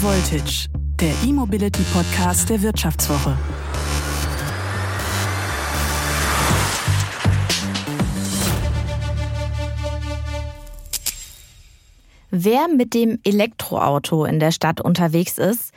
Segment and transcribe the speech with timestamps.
[0.00, 0.68] Voltage,
[1.00, 3.36] der E-Mobility Podcast der Wirtschaftswoche.
[12.30, 15.72] Wer mit dem Elektroauto in der Stadt unterwegs ist,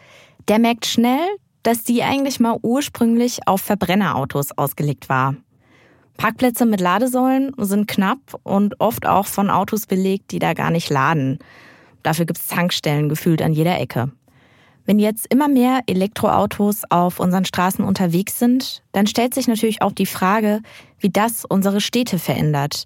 [0.47, 1.27] der merkt schnell,
[1.63, 5.35] dass die eigentlich mal ursprünglich auf Verbrennerautos ausgelegt war.
[6.17, 10.91] Parkplätze mit Ladesäulen sind knapp und oft auch von Autos belegt, die da gar nicht
[10.91, 11.39] laden.
[12.03, 14.11] Dafür gibt es Tankstellen gefühlt an jeder Ecke.
[14.85, 19.91] Wenn jetzt immer mehr Elektroautos auf unseren Straßen unterwegs sind, dann stellt sich natürlich auch
[19.91, 20.61] die Frage,
[20.99, 22.85] wie das unsere Städte verändert.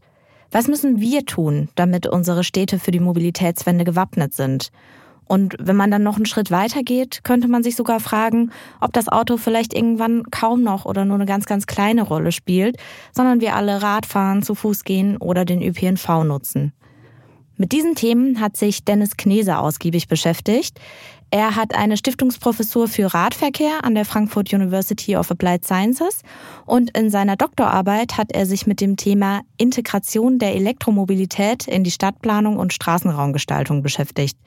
[0.51, 4.71] Was müssen wir tun, damit unsere Städte für die Mobilitätswende gewappnet sind?
[5.27, 8.93] Und wenn man dann noch einen Schritt weiter geht, könnte man sich sogar fragen, ob
[8.93, 12.77] das Auto vielleicht irgendwann kaum noch oder nur eine ganz, ganz kleine Rolle spielt,
[13.11, 16.73] sondern wir alle Radfahren, zu Fuß gehen oder den ÖPNV nutzen.
[17.57, 20.79] Mit diesen Themen hat sich Dennis Knese ausgiebig beschäftigt.
[21.31, 26.21] Er hat eine Stiftungsprofessur für Radverkehr an der Frankfurt University of Applied Sciences
[26.65, 31.91] und in seiner Doktorarbeit hat er sich mit dem Thema Integration der Elektromobilität in die
[31.91, 34.37] Stadtplanung und Straßenraumgestaltung beschäftigt.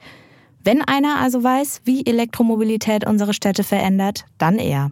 [0.63, 4.91] Wenn einer also weiß, wie Elektromobilität unsere Städte verändert, dann er.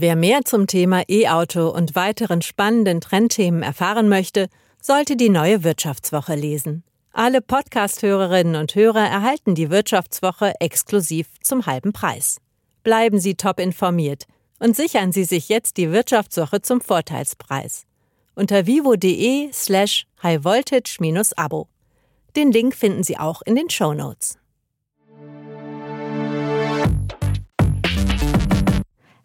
[0.00, 4.48] Wer mehr zum Thema E-Auto und weiteren spannenden Trendthemen erfahren möchte,
[4.80, 6.84] sollte die neue Wirtschaftswoche lesen.
[7.10, 12.36] Alle Podcast-Hörerinnen und Hörer erhalten die Wirtschaftswoche exklusiv zum halben Preis.
[12.84, 14.26] Bleiben Sie top informiert
[14.60, 17.84] und sichern Sie sich jetzt die Wirtschaftswoche zum Vorteilspreis
[18.36, 21.66] unter vivo.de slash highvoltage-abo.
[22.36, 24.37] Den Link finden Sie auch in den Show Notes.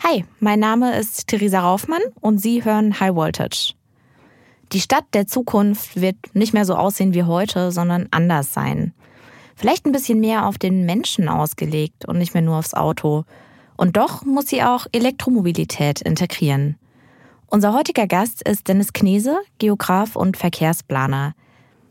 [0.05, 3.73] Hi, mein Name ist Theresa Raufmann und Sie hören High Voltage.
[4.73, 8.93] Die Stadt der Zukunft wird nicht mehr so aussehen wie heute, sondern anders sein.
[9.55, 13.23] Vielleicht ein bisschen mehr auf den Menschen ausgelegt und nicht mehr nur aufs Auto.
[13.77, 16.77] Und doch muss sie auch Elektromobilität integrieren.
[17.47, 21.33] Unser heutiger Gast ist Dennis Knese, Geograf und Verkehrsplaner.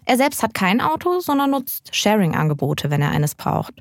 [0.05, 3.73] Er selbst hat kein Auto, sondern nutzt Sharing-Angebote, wenn er eines braucht.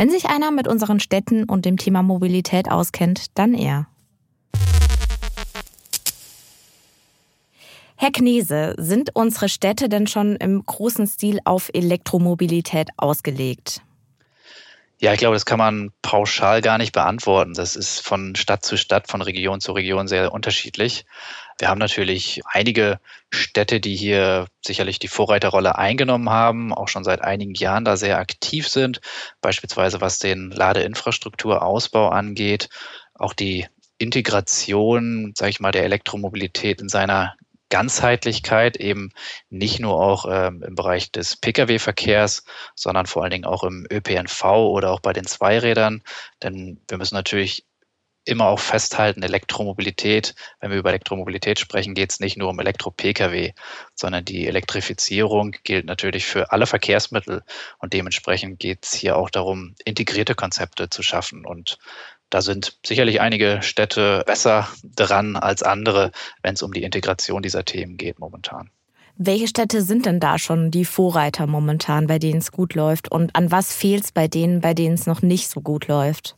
[0.00, 3.86] Wenn sich einer mit unseren Städten und dem Thema Mobilität auskennt, dann er.
[7.96, 13.82] Herr Knese, sind unsere Städte denn schon im großen Stil auf Elektromobilität ausgelegt?
[15.02, 17.54] Ja, ich glaube, das kann man pauschal gar nicht beantworten.
[17.54, 21.06] Das ist von Stadt zu Stadt, von Region zu Region sehr unterschiedlich.
[21.58, 23.00] Wir haben natürlich einige
[23.30, 28.18] Städte, die hier sicherlich die Vorreiterrolle eingenommen haben, auch schon seit einigen Jahren da sehr
[28.18, 29.00] aktiv sind,
[29.40, 32.68] beispielsweise was den Ladeinfrastrukturausbau angeht,
[33.14, 37.36] auch die Integration, sage ich mal, der Elektromobilität in seiner
[37.70, 39.12] Ganzheitlichkeit eben
[39.48, 42.44] nicht nur auch ähm, im Bereich des Pkw-Verkehrs,
[42.74, 46.02] sondern vor allen Dingen auch im ÖPNV oder auch bei den Zweirädern.
[46.42, 47.64] Denn wir müssen natürlich
[48.24, 53.52] immer auch festhalten, Elektromobilität, wenn wir über Elektromobilität sprechen, geht es nicht nur um Elektro-Pkw,
[53.94, 57.42] sondern die Elektrifizierung gilt natürlich für alle Verkehrsmittel
[57.78, 61.46] und dementsprechend geht es hier auch darum, integrierte Konzepte zu schaffen.
[61.46, 61.78] Und
[62.30, 67.64] da sind sicherlich einige Städte besser dran als andere, wenn es um die Integration dieser
[67.64, 68.70] Themen geht momentan.
[69.16, 73.10] Welche Städte sind denn da schon die Vorreiter momentan, bei denen es gut läuft?
[73.10, 76.36] Und an was fehlt es bei denen, bei denen es noch nicht so gut läuft?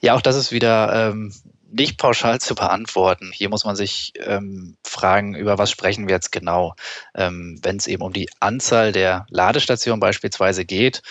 [0.00, 1.32] Ja, auch das ist wieder ähm,
[1.70, 3.30] nicht pauschal zu beantworten.
[3.32, 6.74] Hier muss man sich ähm, fragen, über was sprechen wir jetzt genau.
[7.14, 11.02] Ähm, Wenn es eben um die Anzahl der Ladestationen beispielsweise geht,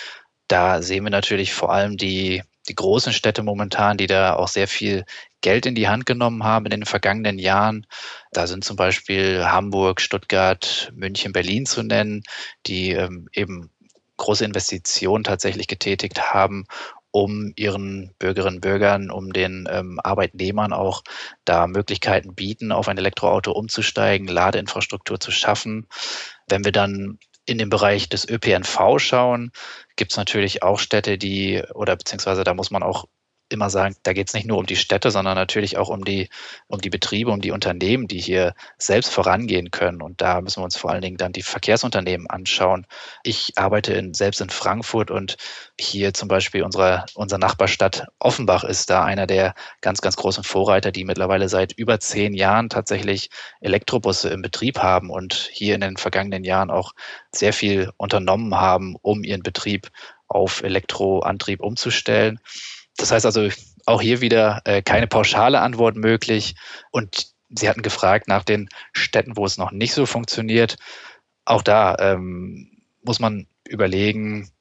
[0.48, 4.68] da sehen wir natürlich vor allem die die großen Städte momentan, die da auch sehr
[4.68, 5.06] viel
[5.42, 7.86] Geld in die Hand genommen haben in den vergangenen Jahren.
[8.32, 12.24] Da sind zum Beispiel Hamburg, Stuttgart, München, Berlin zu nennen,
[12.66, 13.72] die ähm, eben
[14.18, 16.66] große Investitionen tatsächlich getätigt haben,
[17.12, 21.04] um ihren Bürgerinnen und Bürgern, um den ähm, Arbeitnehmern auch
[21.44, 25.88] da Möglichkeiten bieten, auf ein Elektroauto umzusteigen, Ladeinfrastruktur zu schaffen.
[26.48, 27.18] Wenn wir dann
[27.50, 29.52] in den Bereich des ÖPNV schauen,
[29.96, 33.06] gibt es natürlich auch Städte, die, oder beziehungsweise da muss man auch
[33.50, 36.30] immer sagen, da geht es nicht nur um die Städte, sondern natürlich auch um die,
[36.68, 40.02] um die Betriebe, um die Unternehmen, die hier selbst vorangehen können.
[40.02, 42.86] Und da müssen wir uns vor allen Dingen dann die Verkehrsunternehmen anschauen.
[43.24, 45.38] Ich arbeite in, selbst in Frankfurt und
[45.80, 50.92] hier zum Beispiel unsere, unsere Nachbarstadt Offenbach ist da einer der ganz, ganz großen Vorreiter,
[50.92, 53.30] die mittlerweile seit über zehn Jahren tatsächlich
[53.62, 56.94] Elektrobusse im Betrieb haben und hier in den vergangenen Jahren auch
[57.34, 59.90] sehr viel unternommen haben, um ihren Betrieb
[60.28, 62.40] auf Elektroantrieb umzustellen.
[63.00, 63.50] Das heißt also,
[63.86, 66.56] auch hier wieder äh, keine pauschale Antwort möglich.
[66.92, 70.78] Und Sie hatten gefragt nach den Städten, wo es noch nicht so funktioniert.
[71.46, 72.70] auch da ähm,
[73.02, 74.52] muss man überlegen,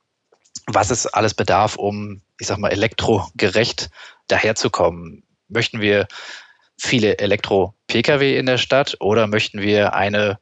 [0.67, 3.91] was es alles bedarf, um, ich sag mal, elektrogerecht
[4.29, 5.25] daherzukommen.
[5.49, 6.07] Möchten wir
[6.79, 10.39] viele Elektro-Pkw in der Stadt oder möchten wir eine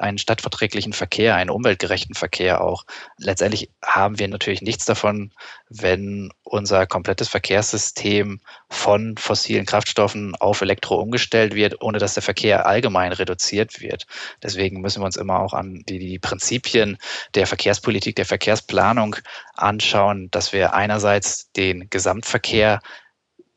[0.00, 2.84] einen stadtverträglichen Verkehr, einen umweltgerechten Verkehr auch.
[3.18, 5.32] Letztendlich haben wir natürlich nichts davon,
[5.68, 12.66] wenn unser komplettes Verkehrssystem von fossilen Kraftstoffen auf Elektro umgestellt wird, ohne dass der Verkehr
[12.66, 14.06] allgemein reduziert wird.
[14.42, 16.98] Deswegen müssen wir uns immer auch an die, die Prinzipien
[17.34, 19.16] der Verkehrspolitik, der Verkehrsplanung
[19.54, 22.80] anschauen, dass wir einerseits den Gesamtverkehr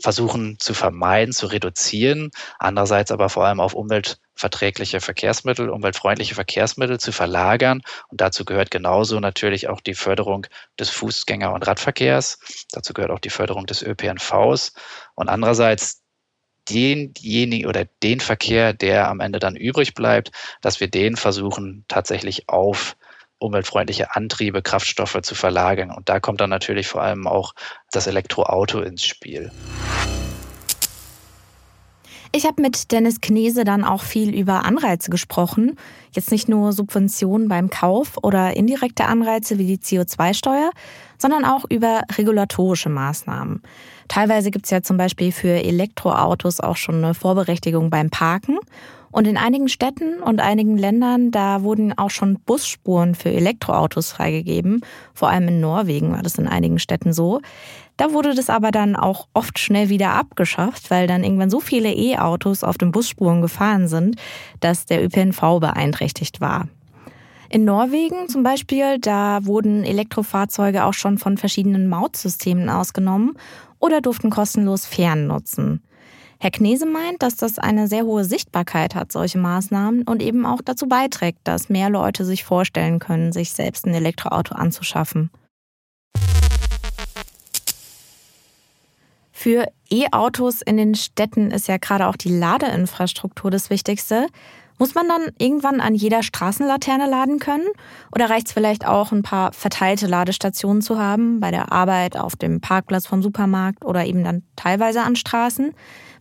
[0.03, 7.13] versuchen zu vermeiden, zu reduzieren, andererseits aber vor allem auf umweltverträgliche Verkehrsmittel, umweltfreundliche Verkehrsmittel zu
[7.13, 7.81] verlagern.
[8.09, 10.45] Und dazu gehört genauso natürlich auch die Förderung
[10.77, 12.39] des Fußgänger- und Radverkehrs.
[12.73, 14.73] Dazu gehört auch die Förderung des ÖPNVs.
[15.15, 16.01] Und andererseits
[16.69, 22.50] denjenigen oder den Verkehr, der am Ende dann übrig bleibt, dass wir den versuchen tatsächlich
[22.50, 22.97] auf
[23.44, 25.92] umweltfreundliche Antriebe, Kraftstoffe zu verlagern.
[25.92, 27.54] Und da kommt dann natürlich vor allem auch
[27.92, 29.51] das Elektroauto ins Spiel.
[32.36, 35.78] Ich habe mit Dennis Knese dann auch viel über Anreize gesprochen.
[36.13, 40.72] Jetzt nicht nur Subventionen beim Kauf oder indirekte Anreize wie die CO2-Steuer,
[41.19, 43.62] sondern auch über regulatorische Maßnahmen.
[44.07, 48.57] Teilweise gibt es ja zum Beispiel für Elektroautos auch schon eine Vorberechtigung beim Parken.
[49.13, 54.81] Und in einigen Städten und einigen Ländern, da wurden auch schon Busspuren für Elektroautos freigegeben.
[55.13, 57.39] Vor allem in Norwegen war das in einigen Städten so.
[57.95, 61.94] Da wurde das aber dann auch oft schnell wieder abgeschafft, weil dann irgendwann so viele
[61.94, 64.15] E-Autos auf den Busspuren gefahren sind,
[64.62, 66.68] dass der ÖPNV beeinträchtigt war.
[67.51, 73.38] In Norwegen zum Beispiel, da wurden Elektrofahrzeuge auch schon von verschiedenen Mautsystemen ausgenommen
[73.77, 75.83] oder durften kostenlos Fern nutzen.
[76.39, 80.62] Herr Knese meint, dass das eine sehr hohe Sichtbarkeit hat, solche Maßnahmen, und eben auch
[80.63, 85.30] dazu beiträgt, dass mehr Leute sich vorstellen können, sich selbst ein Elektroauto anzuschaffen.
[89.44, 94.27] Für E-Autos in den Städten ist ja gerade auch die Ladeinfrastruktur das Wichtigste.
[94.79, 97.68] Muss man dann irgendwann an jeder Straßenlaterne laden können?
[98.15, 102.36] Oder reicht es vielleicht auch, ein paar verteilte Ladestationen zu haben, bei der Arbeit, auf
[102.38, 105.74] dem Parkplatz vom Supermarkt oder eben dann teilweise an Straßen?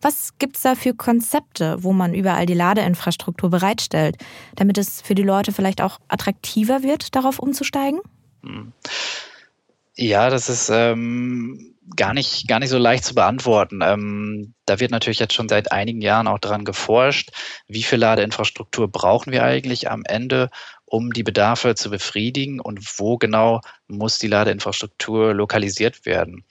[0.03, 4.17] Was gibt es da für Konzepte, wo man überall die Ladeinfrastruktur bereitstellt,
[4.57, 8.01] damit es für die Leute vielleicht auch attraktiver wird, darauf umzusteigen?
[8.43, 8.73] Hm.
[9.95, 13.81] Ja, das ist ähm, gar, nicht, gar nicht so leicht zu beantworten.
[13.83, 17.31] Ähm, da wird natürlich jetzt schon seit einigen Jahren auch daran geforscht,
[17.69, 20.51] wie viel Ladeinfrastruktur brauchen wir eigentlich am Ende,
[20.93, 26.45] um die Bedarfe zu befriedigen und wo genau muss die Ladeinfrastruktur lokalisiert werden.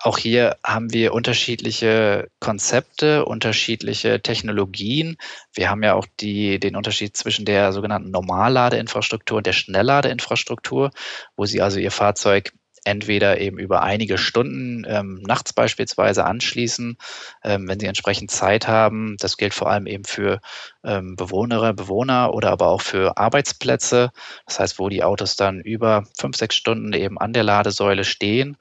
[0.00, 5.16] Auch hier haben wir unterschiedliche Konzepte, unterschiedliche Technologien.
[5.54, 10.90] Wir haben ja auch die, den Unterschied zwischen der sogenannten Normalladeinfrastruktur und der Schnellladeinfrastruktur,
[11.36, 12.54] wo Sie also Ihr Fahrzeug
[12.86, 16.96] entweder eben über einige Stunden ähm, nachts beispielsweise anschließen,
[17.42, 19.16] ähm, wenn sie entsprechend Zeit haben.
[19.18, 20.40] Das gilt vor allem eben für
[20.84, 24.12] ähm, Bewohnerinnen, Bewohner oder aber auch für Arbeitsplätze.
[24.46, 28.56] Das heißt, wo die Autos dann über fünf, sechs Stunden eben an der Ladesäule stehen.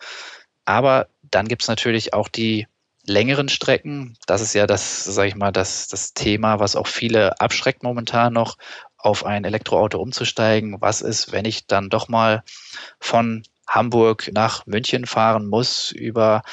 [0.66, 2.66] Aber dann gibt es natürlich auch die
[3.06, 4.18] längeren Strecken.
[4.26, 8.34] Das ist ja das, sage ich mal, das, das Thema, was auch viele abschreckt momentan
[8.34, 8.58] noch,
[8.98, 10.78] auf ein Elektroauto umzusteigen.
[10.82, 12.44] Was ist, wenn ich dann doch mal
[13.00, 16.44] von Hamburg nach München fahren muss über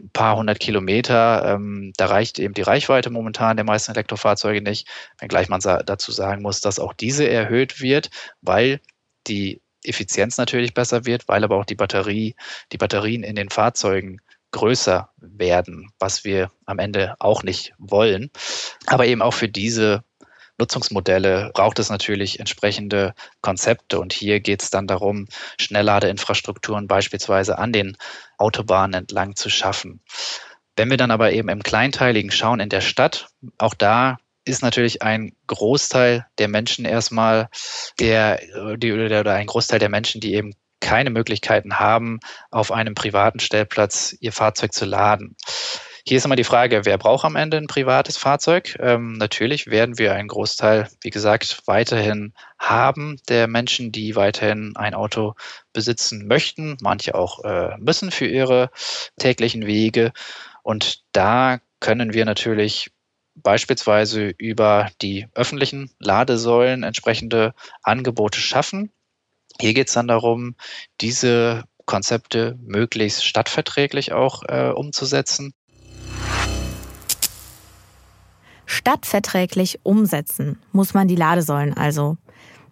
[0.00, 1.54] ein paar hundert Kilometer.
[1.54, 4.88] Ähm, da reicht eben die Reichweite momentan der meisten Elektrofahrzeuge nicht,
[5.18, 8.80] wenngleich man sa dazu sagen muss, dass auch diese erhöht wird, weil
[9.26, 12.36] die Effizienz natürlich besser wird, weil aber auch die Batterie,
[12.72, 14.20] die Batterien in den Fahrzeugen
[14.52, 18.30] größer werden, was wir am Ende auch nicht wollen.
[18.86, 20.04] Aber eben auch für diese
[20.62, 23.98] Nutzungsmodelle braucht es natürlich entsprechende Konzepte.
[23.98, 25.26] Und hier geht es dann darum,
[25.60, 27.96] Schnellladeinfrastrukturen beispielsweise an den
[28.38, 30.00] Autobahnen entlang zu schaffen.
[30.76, 33.28] Wenn wir dann aber eben im Kleinteiligen schauen in der Stadt,
[33.58, 37.48] auch da ist natürlich ein Großteil der Menschen erstmal,
[37.98, 38.40] der,
[38.76, 44.16] die, oder ein Großteil der Menschen, die eben keine Möglichkeiten haben, auf einem privaten Stellplatz
[44.20, 45.36] ihr Fahrzeug zu laden.
[46.04, 48.76] Hier ist immer die Frage, wer braucht am Ende ein privates Fahrzeug?
[48.80, 54.94] Ähm, natürlich werden wir einen Großteil, wie gesagt, weiterhin haben der Menschen, die weiterhin ein
[54.94, 55.34] Auto
[55.72, 56.76] besitzen möchten.
[56.80, 58.70] Manche auch äh, müssen für ihre
[59.18, 60.12] täglichen Wege.
[60.64, 62.90] Und da können wir natürlich
[63.34, 68.90] beispielsweise über die öffentlichen Ladesäulen entsprechende Angebote schaffen.
[69.60, 70.56] Hier geht es dann darum,
[71.00, 75.54] diese Konzepte möglichst stadtverträglich auch äh, umzusetzen.
[78.72, 82.16] Stadtverträglich umsetzen muss man die Ladesäulen also.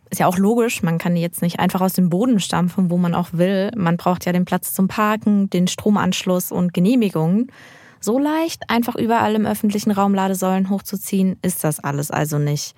[0.08, 2.96] Ist ja auch logisch, man kann die jetzt nicht einfach aus dem Boden stampfen, wo
[2.96, 3.70] man auch will.
[3.76, 7.52] Man braucht ja den Platz zum Parken, den Stromanschluss und Genehmigungen.
[8.00, 12.74] So leicht, einfach überall im öffentlichen Raum Ladesäulen hochzuziehen, ist das alles also nicht.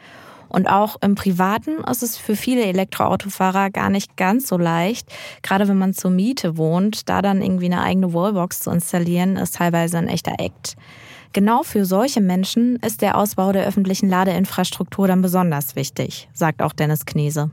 [0.48, 5.06] Und auch im Privaten ist es für viele Elektroautofahrer gar nicht ganz so leicht.
[5.42, 9.54] Gerade wenn man zur Miete wohnt, da dann irgendwie eine eigene Wallbox zu installieren, ist
[9.54, 10.76] teilweise ein echter Act.
[11.32, 16.74] Genau für solche Menschen ist der Ausbau der öffentlichen Ladeinfrastruktur dann besonders wichtig, sagt auch
[16.74, 17.50] Dennis Knese.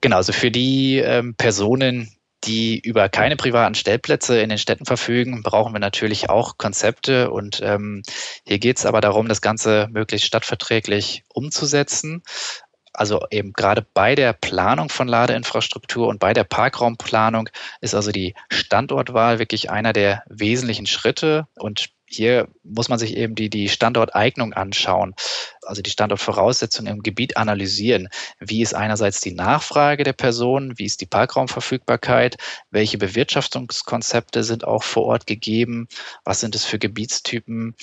[0.00, 2.10] Genau, also für die ähm, Personen,
[2.42, 7.30] die über keine privaten Stellplätze in den Städten verfügen, brauchen wir natürlich auch Konzepte.
[7.30, 8.02] Und ähm,
[8.44, 12.24] hier geht es aber darum, das Ganze möglichst stadtverträglich umzusetzen.
[12.92, 17.48] Also eben gerade bei der Planung von Ladeinfrastruktur und bei der Parkraumplanung
[17.80, 21.46] ist also die Standortwahl wirklich einer der wesentlichen Schritte.
[21.56, 25.14] Und hier muss man sich eben die, die Standorteignung anschauen,
[25.64, 28.08] also die Standortvoraussetzungen im Gebiet analysieren.
[28.38, 32.36] Wie ist einerseits die Nachfrage der Personen, wie ist die Parkraumverfügbarkeit,
[32.70, 35.88] welche Bewirtschaftungskonzepte sind auch vor Ort gegeben,
[36.24, 37.74] was sind es für Gebietstypen.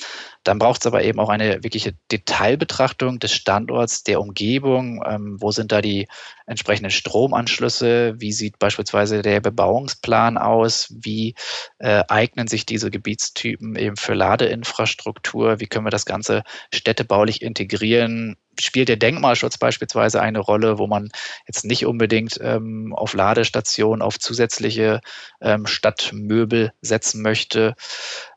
[0.44, 5.52] Dann braucht es aber eben auch eine wirkliche Detailbetrachtung des Standorts, der Umgebung, ähm, wo
[5.52, 6.08] sind da die
[6.46, 11.36] entsprechenden Stromanschlüsse, wie sieht beispielsweise der Bebauungsplan aus, wie
[11.78, 16.44] äh, eignen sich diese Gebietstypen eben für Ladeinfrastruktur, wie können wir das Ganze
[16.74, 21.10] städtebaulich integrieren, integrieren spielt der Denkmalschutz beispielsweise eine Rolle, wo man
[21.48, 25.02] jetzt nicht unbedingt ähm, auf Ladestationen, auf zusätzliche
[25.42, 27.76] ähm, Stadtmöbel setzen möchte.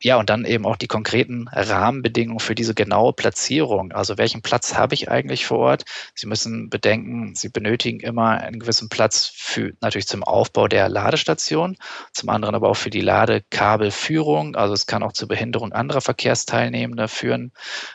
[0.01, 3.91] Ja, und dann eben auch die konkreten Rahmenbedingungen für diese genaue Platzierung.
[3.91, 5.85] Also welchen Platz habe ich eigentlich vor Ort?
[6.15, 11.77] Sie müssen bedenken, Sie benötigen immer einen gewissen Platz für natürlich zum Aufbau der Ladestation,
[12.11, 14.55] zum anderen aber auch für die Ladekabelführung.
[14.55, 17.51] Also es kann auch zur Behinderung anderer Verkehrsteilnehmender führen.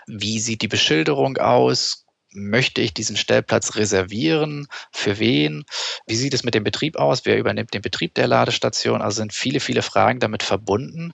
[0.07, 2.07] Wie sieht die Beschilderung aus?
[2.33, 4.69] Möchte ich diesen Stellplatz reservieren?
[4.93, 5.65] Für wen?
[6.07, 7.25] Wie sieht es mit dem Betrieb aus?
[7.25, 9.03] Wer übernimmt den Betrieb der Ladestation?
[9.03, 11.13] Also sind viele, viele Fragen damit verbunden.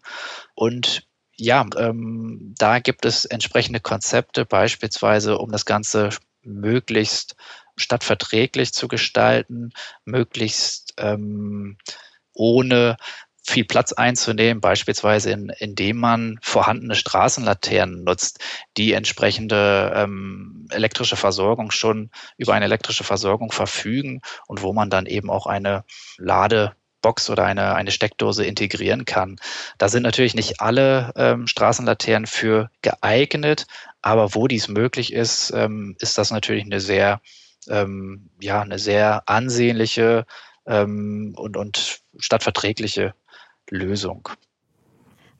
[0.54, 1.06] Und
[1.36, 6.10] ja, ähm, da gibt es entsprechende Konzepte, beispielsweise um das Ganze
[6.42, 7.36] möglichst
[7.76, 9.72] stadtverträglich zu gestalten,
[10.04, 11.78] möglichst ähm,
[12.34, 12.96] ohne
[13.46, 18.40] viel Platz einzunehmen, beispielsweise in, indem man vorhandene Straßenlaternen nutzt,
[18.78, 25.04] die entsprechende ähm, elektrische Versorgung schon über eine elektrische Versorgung verfügen und wo man dann
[25.04, 25.84] eben auch eine
[26.16, 29.36] Ladebox oder eine, eine Steckdose integrieren kann.
[29.76, 33.66] Da sind natürlich nicht alle ähm, Straßenlaternen für geeignet,
[34.00, 37.20] aber wo dies möglich ist, ähm, ist das natürlich eine sehr,
[37.68, 40.24] ähm, ja, eine sehr ansehnliche
[40.66, 43.14] ähm, und, und stadtverträgliche
[43.74, 44.28] Lösung.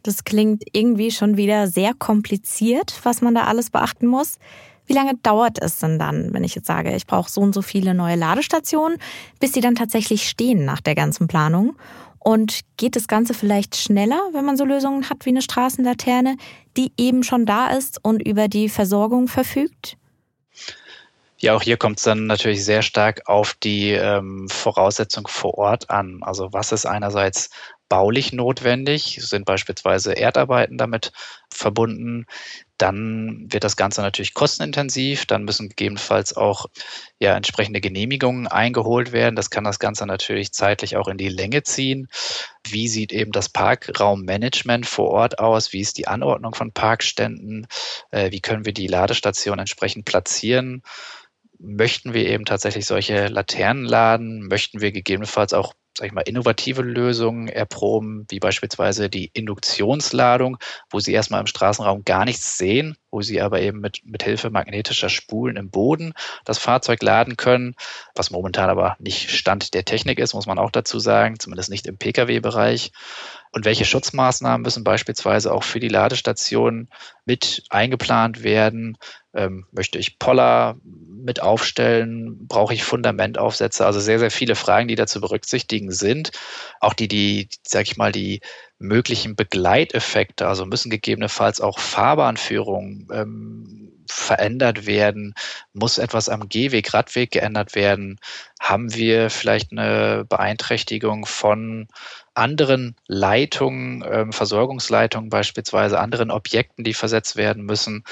[0.03, 4.39] Das klingt irgendwie schon wieder sehr kompliziert, was man da alles beachten muss.
[4.87, 7.63] Wie lange dauert es denn dann, wenn ich jetzt sage, ich brauche so und so
[7.63, 8.99] viele neue Ladestationen,
[9.41, 11.77] bis sie dann tatsächlich stehen nach der ganzen Planung?
[12.19, 16.37] Und geht das Ganze vielleicht schneller, wenn man so Lösungen hat wie eine Straßenlaterne,
[16.77, 19.97] die eben schon da ist und über die Versorgung verfügt?
[21.39, 25.91] Ja, auch hier kommt es dann natürlich sehr stark auf die ähm, Voraussetzung vor Ort
[25.91, 26.23] an.
[26.23, 27.51] Also was ist einerseits
[27.95, 31.13] baulich notwendig, sind beispielsweise Erdarbeiten damit
[31.49, 32.27] verbunden,
[32.77, 36.67] dann wird das Ganze natürlich kostenintensiv, dann müssen gegebenenfalls auch
[37.21, 39.37] ja, entsprechende Genehmigungen eingeholt werden.
[39.37, 42.09] Das kann das Ganze natürlich zeitlich auch in die Länge ziehen.
[42.67, 45.73] Wie sieht eben das Parkraummanagement vor Ort aus?
[45.73, 47.69] Wie ist die Anordnung von Parkständen?
[48.11, 50.83] Äh, wie können wir die Ladestation entsprechend platzieren?
[51.61, 54.49] Möchten wir eben tatsächlich solche Laternen laden?
[54.49, 60.59] Möchten wir gegebenenfalls auch sag ich mal, innovative Lösungen erproben, wie beispielsweise die Induktionsladung,
[60.91, 64.51] wo Sie erstmal im Straßenraum gar nichts sehen, wo Sie aber eben mit, mit Hilfe
[64.51, 66.13] magnetischer Spulen im Boden
[66.45, 67.77] das Fahrzeug laden können,
[68.15, 71.87] was momentan aber nicht Stand der Technik ist, muss man auch dazu sagen, zumindest nicht
[71.87, 72.91] im Pkw-Bereich.
[73.55, 76.89] Und welche Schutzmaßnahmen müssen beispielsweise auch für die Ladestationen
[77.25, 78.99] mit eingeplant werden?
[79.33, 82.49] Ähm, möchte ich Poller mit aufstellen?
[82.49, 83.87] Brauche ich Fundamentaufsätze?
[83.87, 86.33] Also sehr, sehr viele Fragen, die da zu berücksichtigen sind.
[86.81, 88.41] Auch die, die, sag ich mal, die
[88.81, 95.35] möglichen Begleiteffekte, also müssen gegebenenfalls auch Fahrbahnführungen ähm, verändert werden?
[95.73, 98.19] Muss etwas am Gehweg, Radweg geändert werden?
[98.61, 101.87] Haben wir vielleicht eine Beeinträchtigung von
[102.35, 108.05] anderen Leitungen, ähm, Versorgungsleitungen beispielsweise, anderen Objekten, die versetzt werden müssen.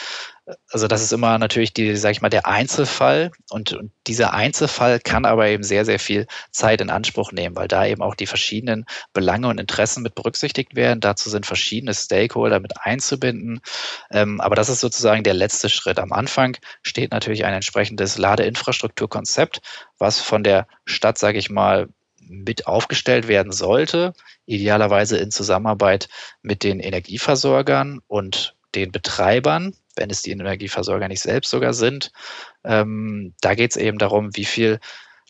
[0.71, 4.99] Also das ist immer natürlich die, sag ich mal, der Einzelfall und, und dieser Einzelfall
[4.99, 8.27] kann aber eben sehr, sehr viel Zeit in Anspruch nehmen, weil da eben auch die
[8.27, 11.01] verschiedenen Belange und Interessen mit berücksichtigt werden.
[11.01, 13.61] Dazu sind verschiedene Stakeholder mit einzubinden.
[14.11, 15.99] Ähm, aber das ist sozusagen der letzte Schritt.
[15.99, 19.61] Am Anfang steht natürlich ein entsprechendes Ladeinfrastrukturkonzept,
[19.99, 21.89] was von der Stadt, sage ich mal,
[22.29, 24.15] mit aufgestellt werden sollte,
[24.47, 26.09] idealerweise in Zusammenarbeit
[26.43, 32.13] mit den Energieversorgern und den Betreibern, wenn es die Energieversorger nicht selbst sogar sind.
[32.65, 34.81] Ähm, da geht es eben darum, wie viel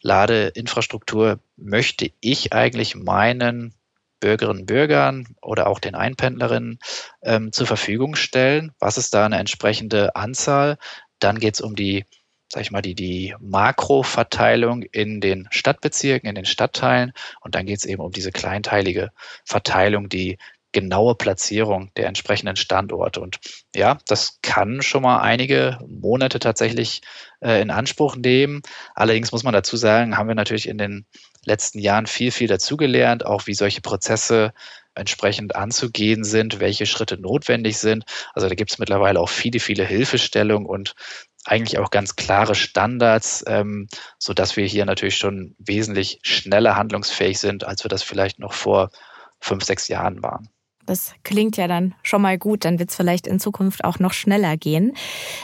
[0.03, 3.75] Ladeinfrastruktur möchte ich eigentlich meinen
[4.21, 6.79] Bürgerinnen und Bürgern oder auch den Einpendlerinnen
[7.23, 8.73] ähm, zur Verfügung stellen.
[8.79, 10.79] Was ist da eine entsprechende Anzahl?
[11.19, 12.05] Dann geht es um die
[12.53, 17.15] sag ich mal, die, die Makroverteilung in den Stadtbezirken, in den Stadtteilen.
[17.41, 19.11] Und dann geht es eben um diese kleinteilige
[19.47, 20.37] Verteilung, die
[20.73, 23.23] genaue Platzierung der entsprechenden Standorte.
[23.23, 23.39] Und
[23.75, 27.01] ja, das kann schon mal einige Monate tatsächlich
[27.41, 28.61] äh, in Anspruch nehmen.
[28.95, 31.07] Allerdings muss man dazu sagen, haben wir natürlich in den
[31.47, 34.53] letzten Jahren viel, viel dazugelernt, auch wie solche Prozesse
[34.95, 38.05] entsprechend anzugehen sind, welche Schritte notwendig sind.
[38.35, 40.95] Also da gibt es mittlerweile auch viele, viele Hilfestellungen und
[41.45, 47.39] eigentlich auch ganz klare Standards, ähm, so dass wir hier natürlich schon wesentlich schneller handlungsfähig
[47.39, 48.91] sind, als wir das vielleicht noch vor
[49.41, 50.49] fünf, sechs Jahren waren.
[50.87, 54.13] Das klingt ja dann schon mal gut, dann wird es vielleicht in Zukunft auch noch
[54.13, 54.95] schneller gehen.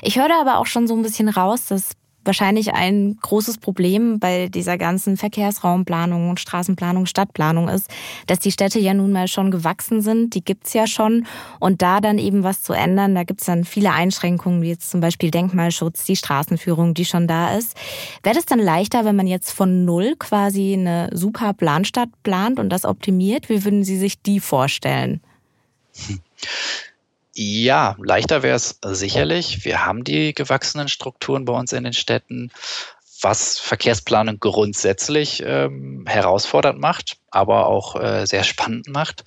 [0.02, 1.92] Ich höre aber auch schon so ein bisschen raus, dass
[2.28, 7.90] wahrscheinlich ein großes Problem bei dieser ganzen Verkehrsraumplanung und Straßenplanung, Stadtplanung ist,
[8.28, 11.26] dass die Städte ja nun mal schon gewachsen sind, die gibt's ja schon.
[11.58, 15.00] Und da dann eben was zu ändern, da gibt's dann viele Einschränkungen, wie jetzt zum
[15.00, 17.76] Beispiel Denkmalschutz, die Straßenführung, die schon da ist.
[18.22, 22.68] Wäre das dann leichter, wenn man jetzt von null quasi eine super Planstadt plant und
[22.68, 23.48] das optimiert?
[23.48, 25.20] Wie würden Sie sich die vorstellen?
[26.06, 26.20] Hm.
[27.40, 29.64] Ja, leichter wäre es sicherlich.
[29.64, 32.50] Wir haben die gewachsenen Strukturen bei uns in den Städten,
[33.22, 39.22] was Verkehrsplanung grundsätzlich ähm, herausfordernd macht, aber auch äh, sehr spannend macht.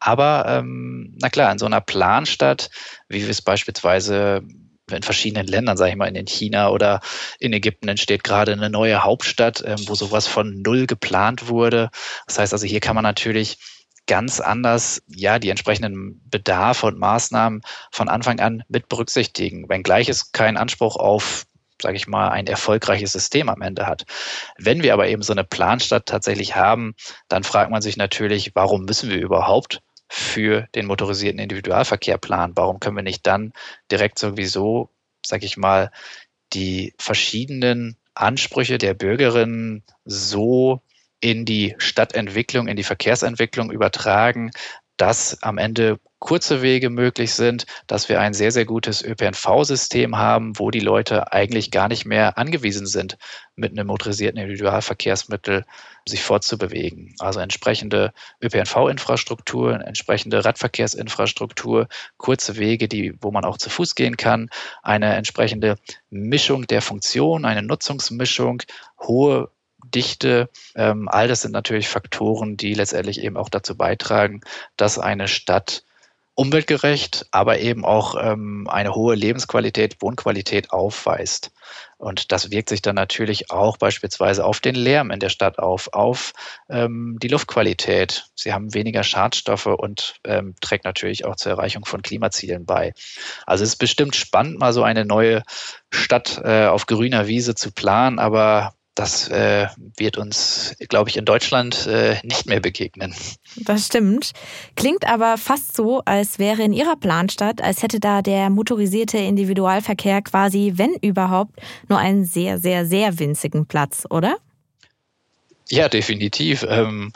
[0.00, 2.70] Aber ähm, na klar, in so einer Planstadt,
[3.08, 4.42] wie wir es beispielsweise
[4.90, 7.02] in verschiedenen Ländern, sage ich mal, in China oder
[7.38, 11.90] in Ägypten entsteht gerade eine neue Hauptstadt, ähm, wo sowas von null geplant wurde.
[12.26, 13.58] Das heißt also, hier kann man natürlich
[14.06, 20.32] ganz anders ja die entsprechenden Bedarfe und Maßnahmen von Anfang an mit berücksichtigen, wenngleich es
[20.32, 21.46] keinen Anspruch auf
[21.82, 24.04] sage ich mal, ein erfolgreiches System am Ende hat.
[24.56, 26.94] Wenn wir aber eben so eine Planstadt tatsächlich haben,
[27.28, 32.54] dann fragt man sich natürlich, warum müssen wir überhaupt für den motorisierten Individualverkehr planen?
[32.56, 33.52] Warum können wir nicht dann
[33.90, 34.90] direkt sowieso,
[35.26, 35.90] sage ich mal,
[36.52, 40.80] die verschiedenen Ansprüche der Bürgerinnen so
[41.24, 44.50] in die Stadtentwicklung, in die Verkehrsentwicklung übertragen,
[44.98, 50.58] dass am Ende kurze Wege möglich sind, dass wir ein sehr, sehr gutes ÖPNV-System haben,
[50.58, 53.16] wo die Leute eigentlich gar nicht mehr angewiesen sind,
[53.56, 55.64] mit einem motorisierten Individualverkehrsmittel
[56.06, 57.14] sich fortzubewegen.
[57.20, 64.50] Also entsprechende ÖPNV-Infrastruktur, entsprechende Radverkehrsinfrastruktur, kurze Wege, die, wo man auch zu Fuß gehen kann,
[64.82, 65.76] eine entsprechende
[66.10, 68.62] Mischung der Funktionen, eine Nutzungsmischung,
[69.00, 69.50] hohe
[69.94, 74.40] Dichte, ähm, all das sind natürlich Faktoren, die letztendlich eben auch dazu beitragen,
[74.76, 75.84] dass eine Stadt
[76.34, 81.52] umweltgerecht, aber eben auch ähm, eine hohe Lebensqualität, Wohnqualität aufweist.
[81.96, 85.92] Und das wirkt sich dann natürlich auch beispielsweise auf den Lärm in der Stadt auf,
[85.92, 86.32] auf
[86.68, 88.26] ähm, die Luftqualität.
[88.34, 92.94] Sie haben weniger Schadstoffe und ähm, trägt natürlich auch zur Erreichung von Klimazielen bei.
[93.46, 95.42] Also es ist bestimmt spannend, mal so eine neue
[95.90, 101.24] Stadt äh, auf grüner Wiese zu planen, aber das äh, wird uns, glaube ich, in
[101.24, 103.14] Deutschland äh, nicht mehr begegnen.
[103.56, 104.32] Das stimmt.
[104.76, 110.22] Klingt aber fast so, als wäre in Ihrer Planstadt, als hätte da der motorisierte Individualverkehr
[110.22, 114.36] quasi, wenn überhaupt, nur einen sehr, sehr, sehr winzigen Platz, oder?
[115.68, 116.64] Ja, definitiv.
[116.68, 117.12] Ähm,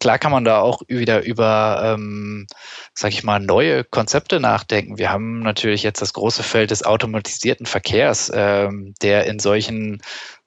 [0.00, 2.46] klar kann man da auch wieder über, ähm,
[2.94, 4.98] sag ich mal, neue Konzepte nachdenken.
[4.98, 10.02] Wir haben natürlich jetzt das große Feld des automatisierten Verkehrs, ähm, der in solchen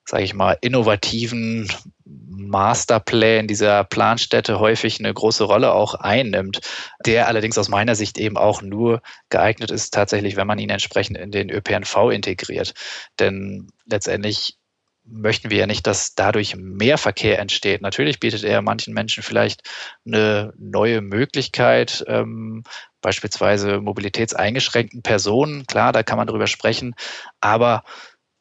[0.10, 1.72] sage ich mal, innovativen
[2.04, 6.62] Masterplan dieser Planstätte häufig eine große Rolle auch einnimmt,
[7.06, 11.16] der allerdings aus meiner Sicht eben auch nur geeignet ist, tatsächlich, wenn man ihn entsprechend
[11.20, 12.74] in den ÖPNV integriert.
[13.20, 14.58] Denn letztendlich
[15.06, 17.84] möchten wir ja nicht, dass dadurch mehr Verkehr entsteht.
[17.84, 19.62] Natürlich bietet er manchen Menschen vielleicht
[20.08, 22.64] eine neue Möglichkeit, ähm,
[23.02, 25.68] beispielsweise mobilitätseingeschränkten Personen.
[25.68, 26.96] Klar, da kann man drüber sprechen,
[27.42, 27.84] aber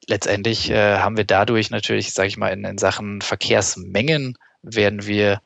[0.09, 5.41] letztendlich äh, haben wir dadurch natürlich, sage ich mal, in, in Sachen Verkehrsmengen werden wir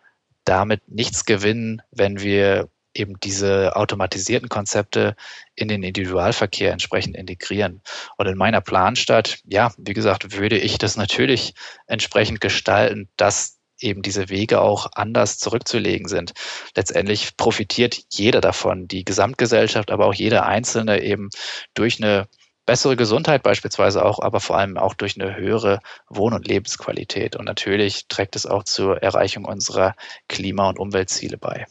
[0.44, 5.16] damit nichts gewinnen, wenn wir eben diese automatisierten Konzepte
[5.54, 7.80] in den Individualverkehr entsprechend integrieren.
[8.16, 11.54] Und in meiner Planstadt, ja, wie gesagt, würde ich das natürlich
[11.86, 16.34] entsprechend gestalten, dass eben diese Wege auch anders zurückzulegen sind.
[16.76, 21.30] Letztendlich profitiert jeder davon, die Gesamtgesellschaft, aber auch jeder Einzelne eben
[21.74, 22.28] durch eine
[22.66, 27.36] bessere Gesundheit beispielsweise auch, aber vor allem auch durch eine höhere Wohn- und Lebensqualität.
[27.36, 29.94] Und natürlich trägt es auch zur Erreichung unserer
[30.28, 31.66] Klima- und Umweltziele bei.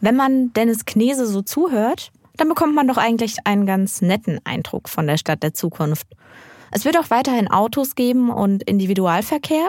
[0.00, 4.88] Wenn man Dennis Knese so zuhört, dann bekommt man doch eigentlich einen ganz netten Eindruck
[4.88, 6.06] von der Stadt der Zukunft.
[6.70, 9.68] Es wird auch weiterhin Autos geben und Individualverkehr,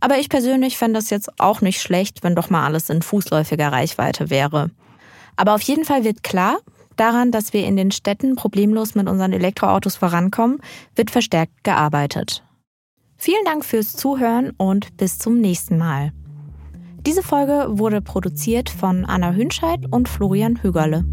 [0.00, 3.72] aber ich persönlich fände es jetzt auch nicht schlecht, wenn doch mal alles in fußläufiger
[3.72, 4.70] Reichweite wäre.
[5.36, 6.58] Aber auf jeden Fall wird klar,
[6.96, 10.60] daran, dass wir in den Städten problemlos mit unseren Elektroautos vorankommen,
[10.94, 12.44] wird verstärkt gearbeitet.
[13.16, 16.12] Vielen Dank fürs Zuhören und bis zum nächsten Mal.
[17.06, 21.04] Diese Folge wurde produziert von Anna Hünscheid und Florian Hügerle.